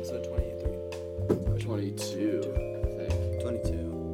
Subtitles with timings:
[0.00, 1.60] episode 23.
[1.60, 2.58] 22, I
[2.96, 3.42] think.
[3.42, 3.68] 22.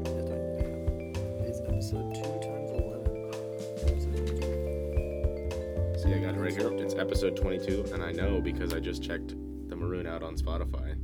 [0.05, 1.47] Yeah, 20, yeah.
[1.47, 3.07] It's episode 2 times 11.
[5.97, 6.73] See, I got it right here.
[6.73, 9.37] It's episode 22, and I know because I just checked
[9.69, 10.99] the Maroon out on Spotify.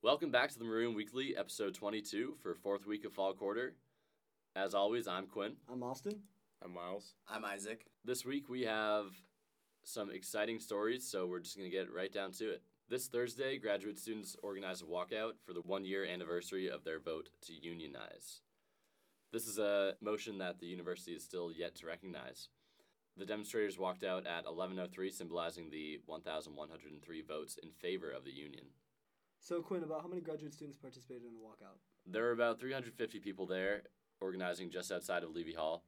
[0.00, 3.74] Welcome back to the Maroon Weekly, episode 22 for fourth week of fall quarter.
[4.56, 5.56] As always, I'm Quinn.
[5.70, 6.18] I'm Austin.
[6.64, 7.12] I'm Miles.
[7.28, 7.84] I'm Isaac.
[8.06, 9.08] This week we have
[9.84, 12.62] some exciting stories, so we're just going to get right down to it.
[12.88, 17.28] This Thursday, graduate students organized a walkout for the one year anniversary of their vote
[17.46, 18.40] to unionize.
[19.32, 22.48] This is a motion that the university is still yet to recognize.
[23.16, 28.66] The demonstrators walked out at 11:03 symbolizing the 1103 votes in favor of the union.
[29.38, 31.78] So, Quinn, about how many graduate students participated in the walkout?
[32.06, 33.82] There were about 350 people there
[34.20, 35.84] organizing just outside of Levi Hall.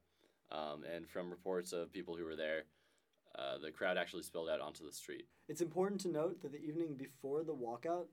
[0.49, 2.63] Um, and from reports of people who were there,
[3.35, 5.25] uh, the crowd actually spilled out onto the street.
[5.47, 8.05] It's important to note that the evening before the walkout,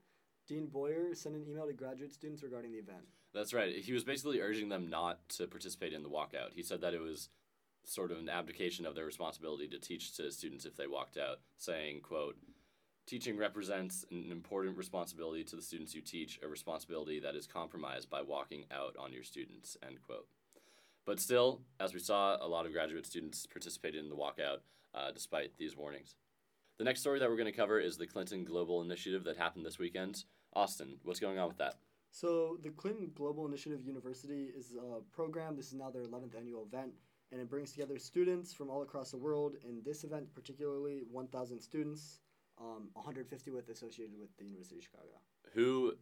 [0.46, 3.04] Dean Boyer sent an email to graduate students regarding the event.
[3.32, 3.74] That's right.
[3.76, 6.52] He was basically urging them not to participate in the walkout.
[6.54, 7.30] He said that it was
[7.84, 11.40] sort of an abdication of their responsibility to teach to students if they walked out,
[11.56, 12.36] saying, quote,
[13.06, 18.08] Teaching represents an important responsibility to the students you teach, a responsibility that is compromised
[18.08, 20.26] by walking out on your students, end quote.
[21.06, 24.58] But still, as we saw, a lot of graduate students participated in the walkout
[24.94, 26.16] uh, despite these warnings.
[26.78, 29.64] The next story that we're going to cover is the Clinton Global Initiative that happened
[29.64, 30.24] this weekend.
[30.54, 31.74] Austin, what's going on with that?
[32.10, 35.56] So, the Clinton Global Initiative University is a program.
[35.56, 36.92] This is now their 11th annual event,
[37.32, 39.56] and it brings together students from all across the world.
[39.64, 42.20] In this event, particularly, 1,000 students,
[42.60, 45.20] um, 150 with associated with the University of Chicago.
[45.54, 45.94] Who,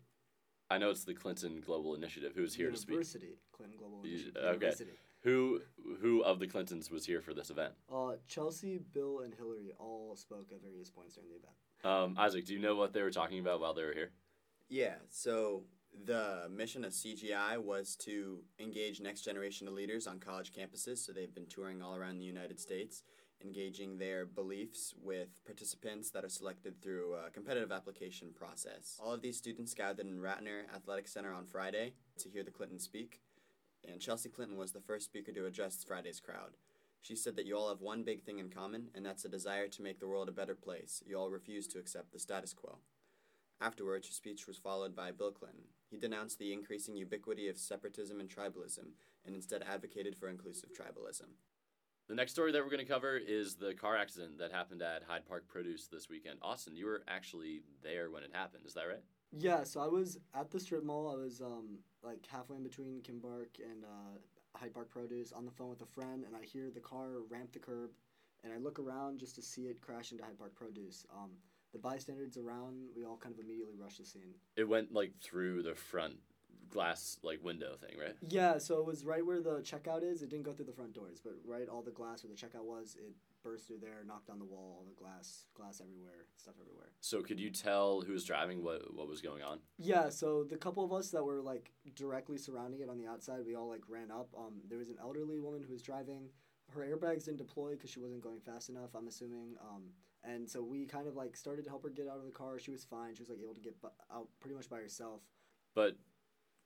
[0.72, 2.92] I know it's the Clinton Global Initiative, who's here to speak.
[2.94, 4.36] University, Clinton Global You- Initiative.
[4.36, 4.52] okay.
[4.54, 4.90] University.
[5.20, 5.60] Who
[6.00, 7.74] who of the Clintons was here for this event?
[7.92, 11.54] Uh, Chelsea, Bill, and Hillary all spoke at various points during the event.
[11.84, 14.10] Um, Isaac, do you know what they were talking about while they were here?
[14.68, 15.64] Yeah, so
[16.06, 20.98] the mission of CGI was to engage next generation of leaders on college campuses.
[20.98, 23.02] So they've been touring all around the United States,
[23.44, 28.98] engaging their beliefs with participants that are selected through a competitive application process.
[29.02, 32.78] All of these students gathered in Ratner Athletic Center on Friday to hear the Clinton
[32.78, 33.20] speak,
[33.86, 36.56] and Chelsea Clinton was the first speaker to address Friday's crowd.
[37.00, 39.66] She said that you all have one big thing in common, and that's a desire
[39.68, 41.02] to make the world a better place.
[41.04, 42.78] You all refuse to accept the status quo.
[43.60, 45.64] Afterwards, her speech was followed by Bill Clinton.
[45.90, 48.92] He denounced the increasing ubiquity of separatism and tribalism,
[49.24, 51.34] and instead advocated for inclusive tribalism.
[52.12, 55.02] The next story that we're going to cover is the car accident that happened at
[55.02, 56.40] Hyde Park Produce this weekend.
[56.42, 58.64] Austin, you were actually there when it happened.
[58.66, 59.00] Is that right?
[59.30, 61.10] Yeah, so I was at the strip mall.
[61.10, 65.50] I was um like halfway in between Kimbark and uh, Hyde Park Produce on the
[65.50, 67.92] phone with a friend, and I hear the car ramp the curb,
[68.44, 71.06] and I look around just to see it crash into Hyde Park Produce.
[71.16, 71.30] Um,
[71.72, 74.34] the bystanders around, we all kind of immediately rushed the scene.
[74.54, 76.16] It went like through the front
[76.72, 78.14] glass like window thing, right?
[78.28, 80.22] Yeah, so it was right where the checkout is.
[80.22, 82.64] It didn't go through the front doors, but right all the glass where the checkout
[82.64, 83.12] was, it
[83.42, 86.90] burst through there, knocked on the wall, all the glass, glass everywhere, stuff everywhere.
[87.00, 89.58] So could you tell who was driving, what what was going on?
[89.78, 93.40] Yeah, so the couple of us that were like directly surrounding it on the outside,
[93.46, 94.28] we all like ran up.
[94.36, 96.28] Um, there was an elderly woman who was driving.
[96.74, 98.94] Her airbags didn't deploy because she wasn't going fast enough.
[98.94, 99.56] I'm assuming.
[99.60, 99.82] Um,
[100.24, 102.58] and so we kind of like started to help her get out of the car.
[102.58, 103.14] She was fine.
[103.14, 105.20] She was like able to get bu- out pretty much by herself.
[105.74, 105.96] But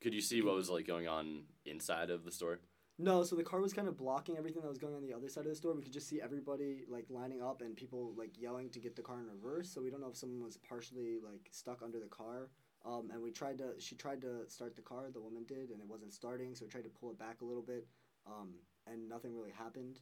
[0.00, 2.60] could you see what was like going on inside of the store?
[2.98, 5.28] No, so the car was kind of blocking everything that was going on the other
[5.28, 5.74] side of the store.
[5.74, 9.02] We could just see everybody like lining up and people like yelling to get the
[9.02, 9.68] car in reverse.
[9.70, 12.48] So we don't know if someone was partially like stuck under the car.
[12.86, 15.80] Um, and we tried to, she tried to start the car, the woman did, and
[15.80, 16.54] it wasn't starting.
[16.54, 17.86] So we tried to pull it back a little bit,
[18.26, 18.54] um,
[18.86, 19.98] and nothing really happened.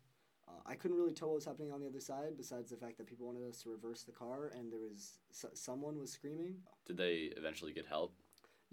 [0.47, 2.99] Uh, I couldn't really tell what was happening on the other side, besides the fact
[2.99, 6.57] that people wanted us to reverse the car, and there was s- someone was screaming.
[6.87, 8.13] Did they eventually get help?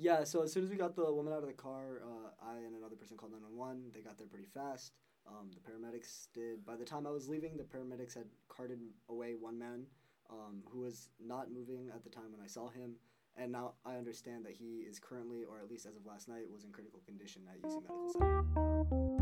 [0.01, 2.55] Yeah, so as soon as we got the woman out of the car, uh, I
[2.55, 3.91] and another person called 911.
[3.93, 4.93] They got there pretty fast.
[5.27, 6.65] Um, the paramedics did.
[6.65, 8.79] By the time I was leaving, the paramedics had carted
[9.09, 9.85] away one man
[10.31, 12.95] um, who was not moving at the time when I saw him.
[13.37, 16.49] And now I understand that he is currently, or at least as of last night,
[16.51, 19.20] was in critical condition at UC Medical Center.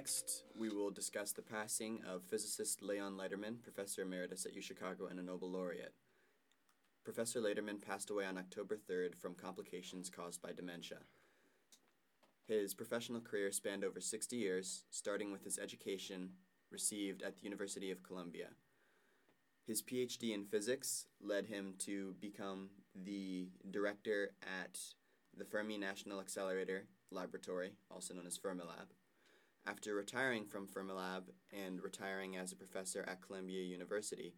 [0.00, 5.20] Next, we will discuss the passing of physicist Leon Lederman, professor emeritus at UChicago and
[5.20, 5.92] a Nobel laureate.
[7.04, 11.00] Professor Lederman passed away on October 3rd from complications caused by dementia.
[12.48, 16.30] His professional career spanned over 60 years, starting with his education
[16.72, 18.48] received at the University of Columbia.
[19.66, 24.78] His PhD in physics led him to become the director at
[25.36, 28.94] the Fermi National Accelerator Laboratory, also known as Fermilab.
[29.66, 34.32] After retiring from Fermilab and retiring as a professor at Columbia University,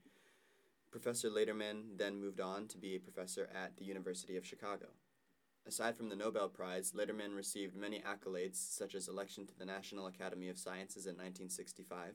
[0.90, 4.88] Professor Lederman then moved on to be a professor at the University of Chicago.
[5.66, 10.08] Aside from the Nobel Prize, Lederman received many accolades, such as election to the National
[10.08, 12.14] Academy of Sciences in 1965,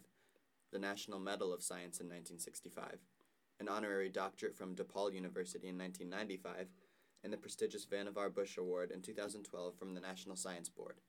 [0.71, 2.99] the National Medal of Science in 1965,
[3.61, 6.67] an honorary doctorate from DePaul University in 1995,
[7.23, 10.99] and the prestigious Vannevar Bush Award in 2012 from the National Science Board.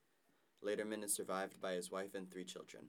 [0.65, 2.85] Lederman is survived by his wife and three children.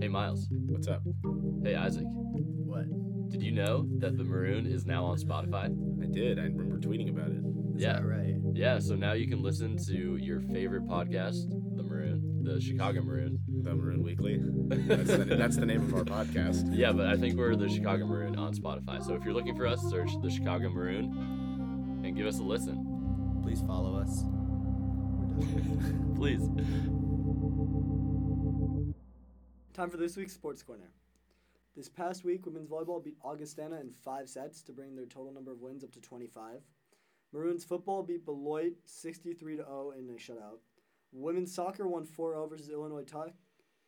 [0.00, 0.48] Hey, Miles.
[0.50, 1.02] What's up?
[1.64, 2.04] Hey, Isaac.
[2.06, 2.86] What?
[3.30, 5.66] Did you know that The Maroon is now on Spotify?
[6.02, 6.38] I did.
[6.38, 7.42] I remember tweeting about it.
[7.76, 7.94] Is Yeah.
[7.94, 8.34] that right?
[8.52, 13.38] Yeah, so now you can listen to your favorite podcast, The Maroon, the Chicago Maroon.
[13.62, 14.40] The Maroon Weekly.
[14.42, 16.74] That's the, that's the name of our podcast.
[16.74, 19.02] Yeah, but I think we're the Chicago Maroon on Spotify.
[19.04, 22.86] So if you're looking for us, search the Chicago Maroon and give us a listen.
[23.50, 24.22] Please follow us.
[26.14, 26.48] Please.
[29.74, 30.92] Time for this week's Sports Corner.
[31.74, 35.50] This past week, women's volleyball beat Augustana in five sets to bring their total number
[35.50, 36.60] of wins up to 25.
[37.32, 40.60] Maroons football beat Beloit 63 to 0 in a shutout.
[41.10, 43.34] Women's soccer won 4 0 versus Illinois Tech,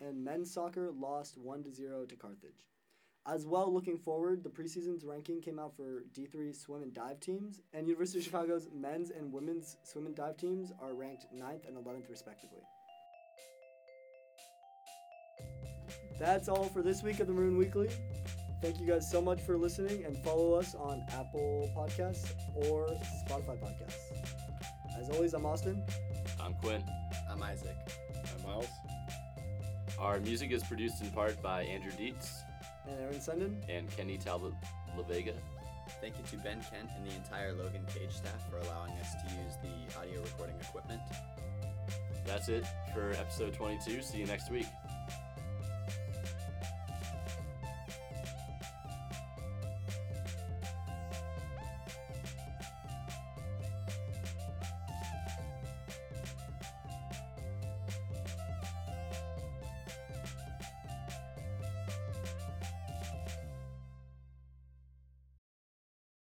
[0.01, 2.67] and men's soccer lost 1 to 0 to Carthage.
[3.25, 7.61] As well, looking forward, the preseason's ranking came out for D3 swim and dive teams,
[7.73, 11.77] and University of Chicago's men's and women's swim and dive teams are ranked 9th and
[11.77, 12.63] 11th, respectively.
[16.19, 17.91] That's all for this week of the Maroon Weekly.
[18.61, 22.89] Thank you guys so much for listening and follow us on Apple Podcasts or
[23.29, 24.99] Spotify Podcasts.
[25.01, 25.81] As always, I'm Austin.
[26.41, 26.83] I'm Quinn.
[27.31, 27.77] I'm Isaac.
[28.37, 28.69] I'm Miles.
[30.01, 32.43] Our music is produced in part by Andrew Dietz
[32.93, 33.55] And Aaron Senden.
[33.69, 34.53] and Kenny Talbot
[34.97, 35.35] LaVega.
[36.01, 39.35] Thank you to Ben Kent and the entire Logan Cage staff for allowing us to
[39.35, 41.01] use the audio recording equipment.
[42.25, 44.03] That's it for episode 22.
[44.03, 44.67] See you next week.